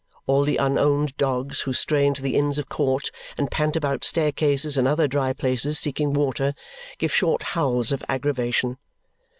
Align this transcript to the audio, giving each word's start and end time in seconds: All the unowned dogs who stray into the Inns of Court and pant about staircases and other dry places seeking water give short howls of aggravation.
All 0.25 0.43
the 0.43 0.57
unowned 0.57 1.15
dogs 1.17 1.59
who 1.61 1.73
stray 1.73 2.07
into 2.07 2.23
the 2.23 2.35
Inns 2.35 2.57
of 2.57 2.67
Court 2.67 3.11
and 3.37 3.51
pant 3.51 3.75
about 3.75 4.03
staircases 4.03 4.75
and 4.75 4.87
other 4.87 5.07
dry 5.07 5.31
places 5.31 5.77
seeking 5.77 6.11
water 6.11 6.55
give 6.97 7.13
short 7.13 7.43
howls 7.53 7.91
of 7.91 8.03
aggravation. 8.09 8.77